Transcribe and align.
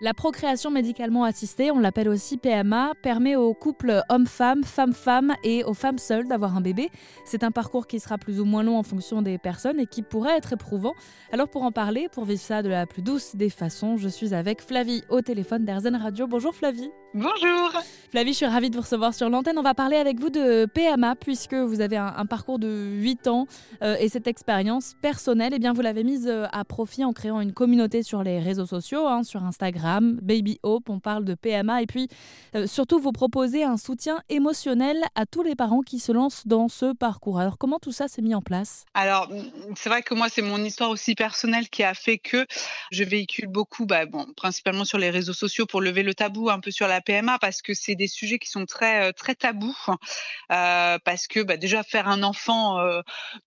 La 0.00 0.14
procréation 0.14 0.70
médicalement 0.70 1.24
assistée, 1.24 1.72
on 1.72 1.80
l'appelle 1.80 2.08
aussi 2.08 2.38
PMA, 2.38 2.92
permet 3.02 3.34
aux 3.34 3.52
couples 3.52 4.02
hommes-femmes, 4.08 4.62
femmes-femmes 4.62 5.34
et 5.42 5.64
aux 5.64 5.74
femmes 5.74 5.98
seules 5.98 6.28
d'avoir 6.28 6.56
un 6.56 6.60
bébé. 6.60 6.88
C'est 7.24 7.42
un 7.42 7.50
parcours 7.50 7.88
qui 7.88 7.98
sera 7.98 8.16
plus 8.16 8.38
ou 8.38 8.44
moins 8.44 8.62
long 8.62 8.78
en 8.78 8.84
fonction 8.84 9.22
des 9.22 9.38
personnes 9.38 9.80
et 9.80 9.86
qui 9.86 10.02
pourrait 10.02 10.36
être 10.36 10.52
éprouvant. 10.52 10.94
Alors 11.32 11.48
pour 11.48 11.64
en 11.64 11.72
parler, 11.72 12.06
pour 12.12 12.26
vivre 12.26 12.40
ça 12.40 12.62
de 12.62 12.68
la 12.68 12.86
plus 12.86 13.02
douce 13.02 13.34
des 13.34 13.50
façons, 13.50 13.96
je 13.96 14.08
suis 14.08 14.34
avec 14.34 14.62
Flavie 14.62 15.02
au 15.10 15.20
téléphone 15.20 15.64
d'Airzen 15.64 15.96
Radio. 15.96 16.28
Bonjour 16.28 16.54
Flavie. 16.54 16.90
Bonjour 17.14 17.72
Flavie, 18.10 18.32
je 18.32 18.36
suis 18.36 18.46
ravie 18.46 18.70
de 18.70 18.76
vous 18.76 18.82
recevoir 18.82 19.14
sur 19.14 19.28
l'antenne. 19.30 19.58
On 19.58 19.62
va 19.62 19.74
parler 19.74 19.96
avec 19.96 20.20
vous 20.20 20.30
de 20.30 20.66
PMA 20.66 21.16
puisque 21.16 21.54
vous 21.54 21.80
avez 21.80 21.96
un, 21.96 22.26
parcours 22.26 22.58
de 22.58 22.68
8 22.68 23.26
ans 23.28 23.46
euh, 23.82 23.96
et 23.98 24.08
cette 24.08 24.26
expérience 24.26 24.94
personnelle, 25.00 25.52
eh 25.54 25.58
bien, 25.58 25.72
vous 25.72 25.80
l'avez 25.80 26.04
mise 26.04 26.28
euh, 26.28 26.46
à 26.52 26.64
profit 26.64 27.04
en 27.04 27.12
créant 27.12 27.40
une 27.40 27.52
communauté 27.52 28.02
sur 28.02 28.22
les 28.22 28.38
réseaux 28.38 28.66
sociaux, 28.66 29.06
hein, 29.06 29.22
sur 29.22 29.42
Instagram, 29.42 29.87
Baby 30.00 30.58
Hope, 30.62 30.90
on 30.90 31.00
parle 31.00 31.24
de 31.24 31.34
PMA 31.34 31.82
et 31.82 31.86
puis 31.86 32.08
euh, 32.54 32.66
surtout 32.66 32.98
vous 32.98 33.12
proposez 33.12 33.64
un 33.64 33.76
soutien 33.76 34.20
émotionnel 34.28 35.02
à 35.14 35.26
tous 35.26 35.42
les 35.42 35.54
parents 35.54 35.80
qui 35.80 35.98
se 35.98 36.12
lancent 36.12 36.46
dans 36.46 36.68
ce 36.68 36.92
parcours. 36.92 37.38
Alors 37.38 37.58
comment 37.58 37.78
tout 37.78 37.92
ça 37.92 38.08
s'est 38.08 38.22
mis 38.22 38.34
en 38.34 38.42
place? 38.42 38.84
Alors 38.94 39.30
c'est 39.76 39.88
vrai 39.88 40.02
que 40.02 40.14
moi 40.14 40.28
c'est 40.28 40.42
mon 40.42 40.62
histoire 40.62 40.90
aussi 40.90 41.14
personnelle 41.14 41.68
qui 41.68 41.82
a 41.82 41.94
fait 41.94 42.18
que 42.18 42.46
je 42.90 43.04
véhicule 43.04 43.48
beaucoup, 43.48 43.86
bah, 43.86 44.06
bon, 44.06 44.26
principalement 44.36 44.84
sur 44.84 44.98
les 44.98 45.10
réseaux 45.10 45.32
sociaux 45.32 45.66
pour 45.66 45.80
lever 45.80 46.02
le 46.02 46.14
tabou 46.14 46.50
un 46.50 46.60
peu 46.60 46.70
sur 46.70 46.88
la 46.88 47.00
PMA 47.00 47.38
parce 47.38 47.62
que 47.62 47.74
c'est 47.74 47.94
des 47.94 48.08
sujets 48.08 48.38
qui 48.38 48.50
sont 48.50 48.66
très 48.66 49.08
euh, 49.08 49.12
très 49.12 49.34
tabous. 49.34 49.76
Euh, 50.50 50.98
parce 51.04 51.26
que 51.26 51.40
bah, 51.40 51.56
déjà 51.56 51.82
faire 51.82 52.08
un 52.08 52.22
enfant 52.22 52.78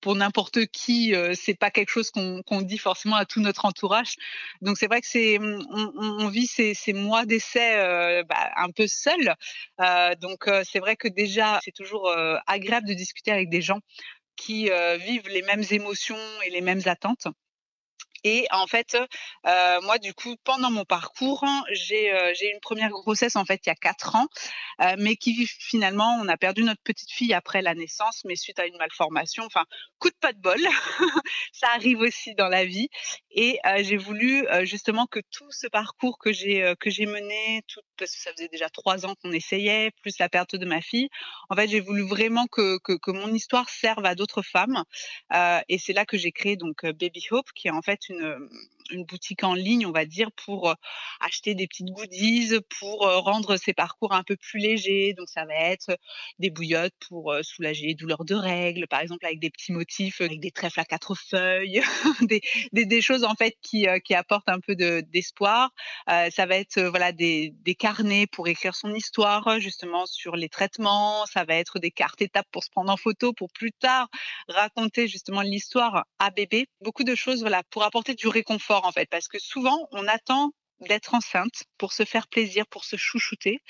pour 0.00 0.14
n'importe 0.14 0.66
qui 0.66 1.14
c'est 1.34 1.54
pas 1.54 1.70
quelque 1.70 1.90
chose 1.90 2.10
qu'on 2.10 2.62
dit 2.62 2.78
forcément 2.78 3.16
à 3.16 3.24
tout 3.24 3.40
notre 3.40 3.64
entourage. 3.64 4.16
Donc 4.60 4.76
c'est 4.78 4.86
vrai 4.86 5.00
que 5.00 5.06
c'est 5.06 5.38
on, 5.38 6.28
vit 6.30 6.46
ces, 6.46 6.92
mois 6.92 7.26
d'essai 7.26 8.22
bah, 8.28 8.50
un 8.56 8.70
peu 8.70 8.86
seul 8.86 9.34
donc 10.20 10.48
c'est 10.64 10.78
vrai 10.78 10.96
que 10.96 11.08
déjà 11.08 11.60
c'est 11.64 11.74
toujours 11.74 12.12
agréable 12.46 12.86
de 12.86 12.94
discuter 12.94 13.30
avec 13.30 13.48
des 13.48 13.62
gens 13.62 13.80
qui 14.36 14.70
vivent 14.98 15.28
les 15.28 15.42
mêmes 15.42 15.64
émotions 15.70 16.16
et 16.44 16.50
les 16.50 16.60
mêmes 16.60 16.82
attentes 16.86 17.26
et 18.24 18.46
en 18.50 18.66
fait, 18.66 18.96
euh, 19.46 19.80
moi, 19.82 19.98
du 19.98 20.12
coup, 20.14 20.36
pendant 20.44 20.70
mon 20.70 20.84
parcours, 20.84 21.44
j'ai 21.72 22.12
euh, 22.12 22.32
une 22.52 22.60
première 22.60 22.90
grossesse 22.90 23.36
en 23.36 23.44
fait 23.44 23.60
il 23.64 23.68
y 23.68 23.72
a 23.72 23.74
quatre 23.74 24.14
ans, 24.14 24.26
euh, 24.82 24.94
mais 24.98 25.16
qui 25.16 25.46
finalement, 25.46 26.18
on 26.20 26.28
a 26.28 26.36
perdu 26.36 26.62
notre 26.62 26.82
petite 26.82 27.10
fille 27.10 27.32
après 27.32 27.62
la 27.62 27.74
naissance, 27.74 28.22
mais 28.24 28.36
suite 28.36 28.58
à 28.58 28.66
une 28.66 28.76
malformation. 28.76 29.44
Enfin, 29.44 29.64
coup 29.98 30.10
de 30.10 30.16
pas 30.20 30.32
de 30.32 30.40
bol, 30.40 30.58
ça 31.60 31.68
arrive 31.74 32.00
aussi 32.00 32.34
dans 32.34 32.48
la 32.48 32.64
vie. 32.64 32.88
Et 33.30 33.58
euh, 33.66 33.82
j'ai 33.82 33.96
voulu 33.96 34.46
euh, 34.48 34.64
justement 34.64 35.06
que 35.06 35.20
tout 35.30 35.50
ce 35.50 35.66
parcours 35.66 36.18
que 36.18 36.32
j'ai 36.32 36.62
euh, 36.62 36.74
que 36.74 36.90
j'ai 36.90 37.06
mené, 37.06 37.62
parce 37.96 38.14
que 38.14 38.20
ça 38.20 38.32
faisait 38.32 38.48
déjà 38.48 38.68
trois 38.70 39.06
ans 39.06 39.14
qu'on 39.22 39.32
essayait, 39.32 39.90
plus 40.02 40.18
la 40.18 40.28
perte 40.28 40.56
de 40.56 40.66
ma 40.66 40.80
fille. 40.80 41.08
En 41.48 41.56
fait, 41.56 41.68
j'ai 41.68 41.80
voulu 41.80 42.02
vraiment 42.02 42.46
que, 42.46 42.78
que, 42.78 42.92
que 42.92 43.10
mon 43.10 43.32
histoire 43.32 43.68
serve 43.68 44.04
à 44.04 44.14
d'autres 44.14 44.42
femmes. 44.42 44.84
et 45.68 45.78
c'est 45.78 45.92
là 45.92 46.04
que 46.04 46.16
j'ai 46.16 46.32
créé 46.32 46.56
donc 46.56 46.84
Baby 46.84 47.26
Hope, 47.30 47.50
qui 47.54 47.68
est 47.68 47.70
en 47.70 47.82
fait 47.82 48.08
une 48.08 48.48
une 48.90 49.04
boutique 49.04 49.44
en 49.44 49.54
ligne, 49.54 49.86
on 49.86 49.92
va 49.92 50.04
dire, 50.04 50.30
pour 50.32 50.74
acheter 51.20 51.54
des 51.54 51.66
petites 51.66 51.90
goodies, 51.90 52.58
pour 52.78 53.00
rendre 53.00 53.56
ces 53.56 53.72
parcours 53.72 54.12
un 54.12 54.22
peu 54.22 54.36
plus 54.36 54.58
légers. 54.58 55.14
Donc 55.14 55.28
ça 55.28 55.44
va 55.44 55.54
être 55.54 55.96
des 56.38 56.50
bouillottes 56.50 56.94
pour 57.08 57.34
soulager 57.42 57.86
les 57.88 57.94
douleurs 57.94 58.24
de 58.24 58.34
règles, 58.34 58.86
par 58.88 59.00
exemple 59.00 59.26
avec 59.26 59.40
des 59.40 59.50
petits 59.50 59.72
motifs, 59.72 60.20
avec 60.20 60.40
des 60.40 60.50
trèfles 60.50 60.80
à 60.80 60.84
quatre 60.84 61.14
feuilles, 61.14 61.82
des, 62.72 63.00
choses 63.00 63.24
en 63.24 63.34
fait 63.34 63.56
qui, 63.62 63.86
qui 64.04 64.14
apportent 64.14 64.48
un 64.48 64.60
peu 64.60 64.74
d'espoir. 64.76 65.70
ça 66.06 66.46
va 66.46 66.56
être 66.56 66.80
voilà 66.82 67.12
des, 67.12 67.54
des 67.62 67.74
carnets 67.74 68.26
pour 68.26 68.48
écrire 68.48 68.74
son 68.74 68.94
histoire 68.94 69.58
justement 69.60 70.06
sur 70.06 70.36
les 70.36 70.48
traitements. 70.48 71.26
Ça 71.26 71.44
va 71.44 71.54
être 71.54 71.78
des 71.78 71.90
cartes 71.90 72.22
étapes 72.22 72.46
pour 72.52 72.64
se 72.64 72.70
prendre 72.70 72.90
en 72.90 72.96
photo 72.96 73.32
pour 73.32 73.50
plus 73.52 73.72
tard 73.72 74.08
raconter 74.48 75.08
justement 75.08 75.42
l'histoire 75.42 76.04
à 76.18 76.30
bébé. 76.30 76.68
Beaucoup 76.80 77.04
de 77.04 77.14
choses 77.14 77.40
voilà 77.40 77.62
pour 77.70 77.84
apporter 77.84 78.14
du 78.14 78.28
réconfort 78.28 78.79
en 78.84 78.92
fait, 78.92 79.08
parce 79.10 79.28
que 79.28 79.38
souvent 79.38 79.88
on 79.92 80.06
attend 80.08 80.50
d'être 80.80 81.14
enceinte 81.14 81.64
pour 81.78 81.92
se 81.92 82.04
faire 82.04 82.26
plaisir, 82.28 82.66
pour 82.66 82.84
se 82.84 82.96
chouchouter, 82.96 83.60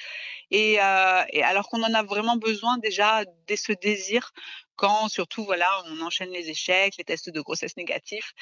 et, 0.50 0.80
euh, 0.80 1.22
alors 1.44 1.68
qu'on 1.68 1.82
en 1.82 1.94
a 1.94 2.02
vraiment 2.04 2.36
besoin 2.36 2.78
déjà 2.78 3.24
de 3.24 3.56
ce 3.56 3.72
désir 3.72 4.32
quand 4.76 5.08
surtout 5.08 5.44
voilà 5.44 5.68
on 5.86 6.00
enchaîne 6.02 6.30
les 6.30 6.50
échecs, 6.50 6.94
les 6.98 7.04
tests 7.04 7.30
de 7.30 7.40
grossesse 7.40 7.76
négatifs. 7.76 8.32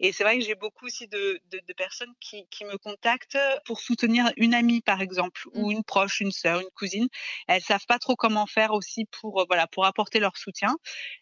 Et 0.00 0.12
c'est 0.12 0.24
vrai 0.24 0.38
que 0.38 0.44
j'ai 0.44 0.54
beaucoup 0.54 0.86
aussi 0.86 1.08
de, 1.08 1.40
de, 1.50 1.60
de 1.66 1.72
personnes 1.72 2.12
qui, 2.20 2.46
qui, 2.50 2.64
me 2.64 2.76
contactent 2.78 3.38
pour 3.64 3.80
soutenir 3.80 4.30
une 4.36 4.54
amie 4.54 4.80
par 4.80 5.00
exemple 5.00 5.42
ou 5.54 5.68
mmh. 5.68 5.72
une 5.72 5.84
proche, 5.84 6.20
une 6.20 6.32
sœur, 6.32 6.60
une 6.60 6.70
cousine. 6.70 7.08
Elles 7.46 7.62
savent 7.62 7.86
pas 7.86 7.98
trop 7.98 8.16
comment 8.16 8.46
faire 8.46 8.72
aussi 8.72 9.06
pour 9.06 9.44
voilà 9.48 9.66
pour 9.66 9.86
apporter 9.86 10.20
leur 10.20 10.36
soutien. 10.36 10.76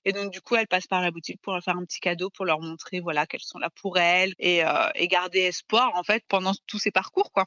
Et 0.05 0.13
donc 0.13 0.33
du 0.33 0.41
coup 0.41 0.57
elles 0.57 0.69
passent 0.69 0.87
par 0.87 1.01
la 1.01 1.11
boutique 1.11 1.41
pour 1.43 1.53
leur 1.53 1.63
faire 1.63 1.77
un 1.77 1.85
petit 1.85 2.01
cadeau 2.01 2.31
pour 2.31 2.45
leur 2.45 2.61
montrer 2.61 3.01
voilà 3.01 3.27
qu'elles 3.27 3.41
sont 3.41 3.59
là 3.59 3.71
pour 3.71 3.99
elles 3.99 4.35
et, 4.39 4.65
euh, 4.65 4.91
et 4.95 5.09
garder 5.09 5.41
espoir 5.41 5.93
en 5.95 6.03
fait 6.03 6.25
pendant 6.29 6.53
tous 6.67 6.79
ces 6.79 6.91
parcours 6.91 7.33
quoi. 7.33 7.47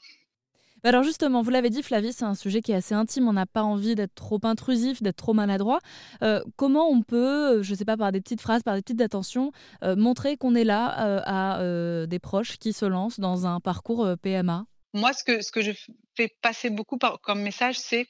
Bah 0.83 0.89
alors 0.89 1.03
justement, 1.03 1.41
vous 1.41 1.49
l'avez 1.49 1.69
dit 1.69 1.83
Flavie, 1.83 2.13
c'est 2.13 2.25
un 2.25 2.35
sujet 2.35 2.61
qui 2.61 2.71
est 2.71 2.75
assez 2.75 2.95
intime, 2.95 3.27
on 3.27 3.33
n'a 3.33 3.45
pas 3.45 3.63
envie 3.63 3.95
d'être 3.95 4.15
trop 4.15 4.39
intrusif, 4.43 5.01
d'être 5.01 5.17
trop 5.17 5.33
maladroit. 5.33 5.79
Euh, 6.23 6.41
comment 6.55 6.89
on 6.89 7.01
peut, 7.01 7.59
euh, 7.59 7.63
je 7.63 7.71
ne 7.71 7.75
sais 7.75 7.85
pas, 7.85 7.97
par 7.97 8.11
des 8.11 8.21
petites 8.21 8.41
phrases, 8.41 8.63
par 8.63 8.75
des 8.75 8.81
petites 8.81 9.01
attentions, 9.01 9.51
euh, 9.83 9.95
montrer 9.95 10.37
qu'on 10.37 10.55
est 10.55 10.63
là 10.63 11.21
à 11.25 12.05
des 12.07 12.19
proches 12.19 12.57
qui 12.57 12.73
se 12.73 12.85
lancent 12.85 13.19
dans 13.19 13.45
un 13.45 13.59
parcours 13.59 14.07
PMA 14.21 14.65
moi, 14.93 15.13
ce 15.13 15.23
que, 15.23 15.41
ce 15.41 15.51
que 15.51 15.61
je 15.61 15.71
fais 16.15 16.35
passer 16.41 16.69
beaucoup 16.69 16.97
comme 17.21 17.41
message, 17.41 17.77
c'est 17.77 18.07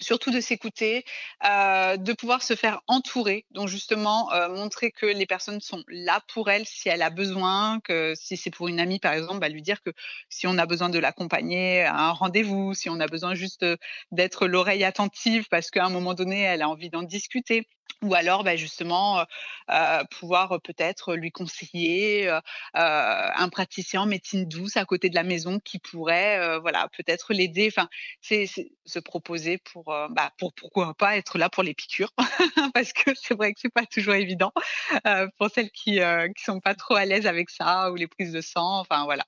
surtout 0.00 0.30
de 0.30 0.40
s'écouter, 0.40 1.04
euh, 1.44 1.96
de 1.96 2.12
pouvoir 2.12 2.42
se 2.42 2.54
faire 2.54 2.80
entourer, 2.86 3.46
donc 3.50 3.68
justement 3.68 4.32
euh, 4.32 4.48
montrer 4.48 4.90
que 4.90 5.06
les 5.06 5.26
personnes 5.26 5.60
sont 5.60 5.82
là 5.88 6.20
pour 6.32 6.50
elle 6.50 6.66
si 6.66 6.88
elle 6.88 7.02
a 7.02 7.10
besoin, 7.10 7.80
que 7.80 8.14
si 8.16 8.36
c'est 8.36 8.50
pour 8.50 8.68
une 8.68 8.80
amie 8.80 8.98
par 8.98 9.12
exemple, 9.12 9.40
bah, 9.40 9.48
lui 9.48 9.62
dire 9.62 9.82
que 9.82 9.90
si 10.28 10.46
on 10.46 10.58
a 10.58 10.66
besoin 10.66 10.90
de 10.90 10.98
l'accompagner 10.98 11.82
à 11.82 12.08
un 12.08 12.12
rendez-vous, 12.12 12.74
si 12.74 12.88
on 12.90 13.00
a 13.00 13.06
besoin 13.06 13.34
juste 13.34 13.64
d'être 14.12 14.46
l'oreille 14.46 14.84
attentive 14.84 15.46
parce 15.50 15.70
qu'à 15.70 15.84
un 15.84 15.90
moment 15.90 16.14
donné 16.14 16.42
elle 16.42 16.62
a 16.62 16.68
envie 16.68 16.90
d'en 16.90 17.02
discuter, 17.02 17.66
ou 18.04 18.14
alors 18.14 18.44
bah, 18.44 18.56
justement 18.56 19.24
pouvoir 20.10 20.60
peut-être 20.62 21.14
lui 21.14 21.30
conseiller 21.30 22.28
un 22.74 23.48
praticien 23.48 24.02
en 24.02 24.06
médecine 24.06 24.46
douce 24.46 24.76
à 24.76 24.84
côté 24.84 25.08
de 25.08 25.14
la 25.14 25.22
maison 25.22 25.58
qui 25.58 25.78
pourrait 25.78 26.58
voilà 26.60 26.88
peut-être 26.96 27.32
l'aider. 27.32 27.68
Enfin 27.74 27.88
c'est 28.20 28.46
se 28.84 28.98
proposer 28.98 29.58
pour 29.58 29.84
bah, 29.84 30.32
pour 30.38 30.52
pourquoi 30.52 30.94
pas 30.94 31.16
être 31.16 31.38
là 31.38 31.48
pour 31.48 31.62
les 31.62 31.74
piqûres. 31.74 32.12
Parce 32.74 32.92
que 32.92 33.12
c'est 33.14 33.34
vrai 33.34 33.52
que 33.54 33.60
c'est 33.60 33.72
pas 33.72 33.86
toujours 33.86 34.14
évident 34.14 34.52
pour 35.38 35.48
celles 35.50 35.70
qui 35.70 36.00
qui 36.36 36.44
sont 36.44 36.60
pas 36.60 36.74
trop 36.74 36.94
à 36.94 37.04
l'aise 37.04 37.26
avec 37.26 37.50
ça 37.50 37.90
ou 37.90 37.94
les 37.94 38.06
prises 38.06 38.32
de 38.32 38.40
sang 38.40 38.80
enfin 38.80 39.04
voilà. 39.04 39.24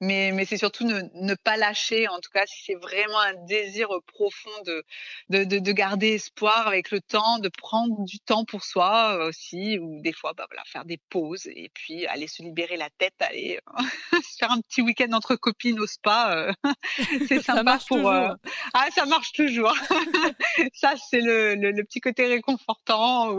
Mais 0.00 0.32
mais 0.32 0.44
c'est 0.44 0.58
surtout 0.58 0.84
ne, 0.84 1.34
pas 1.34 1.56
lâcher 1.56 2.08
en 2.08 2.18
tout 2.20 2.30
cas 2.32 2.44
si 2.46 2.64
c'est 2.64 2.74
vraiment 2.74 3.20
un 3.20 3.34
désir 3.46 3.88
profond 4.06 4.50
de 4.66 4.84
de, 5.30 5.44
de 5.44 5.72
garder 5.72 6.14
espoir 6.14 6.66
avec 6.66 6.90
le 6.90 7.00
temps 7.00 7.38
de 7.38 7.48
prendre 7.48 7.89
du 7.98 8.20
temps 8.20 8.44
pour 8.44 8.64
soi 8.64 9.24
aussi, 9.26 9.78
ou 9.78 10.00
des 10.00 10.12
fois, 10.12 10.32
bah, 10.34 10.46
voilà, 10.48 10.62
faire 10.66 10.84
des 10.84 10.98
pauses 11.10 11.46
et 11.46 11.70
puis 11.74 12.06
aller 12.06 12.26
se 12.26 12.42
libérer 12.42 12.76
la 12.76 12.90
tête, 12.90 13.14
aller 13.20 13.60
se 13.78 13.78
faire 14.38 14.50
un 14.50 14.60
petit 14.60 14.82
week-end 14.82 15.12
entre 15.12 15.36
copines 15.36 15.80
au 15.80 15.86
spa. 15.86 16.52
c'est 17.28 17.42
sympa 17.42 17.78
pour. 17.88 18.10
Ah, 18.10 18.86
ça 18.94 19.06
marche 19.06 19.32
toujours. 19.32 19.74
ça, 20.74 20.94
c'est 21.10 21.20
le, 21.20 21.54
le, 21.54 21.84
petit 21.84 22.00
côté 22.00 22.26
réconfortant. 22.26 23.36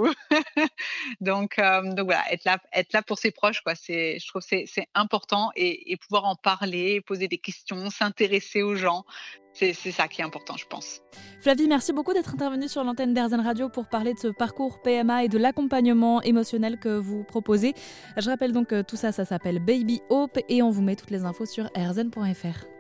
donc, 1.22 1.58
donc 1.58 2.06
voilà, 2.06 2.32
être 2.32 2.46
là, 2.46 2.60
être 2.74 2.94
là 2.94 3.02
pour 3.02 3.18
ses 3.18 3.32
proches, 3.32 3.62
quoi. 3.62 3.76
C'est, 3.76 4.20
je 4.20 4.28
trouve, 4.28 4.42
c'est, 4.42 4.66
c'est 4.68 4.88
important 4.94 5.52
et, 5.56 5.92
et 5.92 5.98
pouvoir 5.98 6.26
en 6.26 6.36
parler, 6.36 7.02
poser 7.02 7.28
des 7.28 7.38
questions, 7.38 7.90
s'intéresser 7.90 8.62
aux 8.62 8.76
gens. 8.76 9.06
C'est 9.54 9.74
ça 9.74 10.08
qui 10.08 10.22
est 10.22 10.24
important, 10.24 10.56
je 10.58 10.66
pense. 10.66 11.02
Flavie, 11.42 11.68
merci 11.68 11.94
beaucoup 11.94 12.14
d'être 12.14 12.34
intervenue 12.34 12.68
sur 12.68 12.84
l'antenne 12.84 13.14
d'Airzen 13.14 13.42
Radio 13.42 13.70
pour 13.70 13.88
parler 13.88 14.14
de 14.14 14.20
ce 14.20 14.28
parcours 14.28 14.82
PMA 14.82 15.26
et 15.26 15.28
de 15.28 15.38
l'accompagnement 15.38 16.22
émotionnel 16.22 16.78
que 16.80 16.98
vous 16.98 17.24
proposez. 17.24 17.74
Je 18.18 18.30
rappelle 18.30 18.54
donc 18.54 18.68
que 18.68 18.82
tout 18.82 18.96
ça, 18.96 19.12
ça 19.12 19.26
s'appelle 19.26 19.60
Baby 19.60 20.02
Hope 20.10 20.40
et 20.50 20.62
on 20.62 20.70
vous 20.70 20.82
met 20.82 20.96
toutes 20.96 21.12
les 21.12 21.26
infos 21.26 21.46
sur 21.46 21.70
airzen.fr. 21.76 22.71